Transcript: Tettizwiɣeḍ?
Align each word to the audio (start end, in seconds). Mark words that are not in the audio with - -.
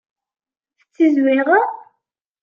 Tettizwiɣeḍ? 0.79 1.69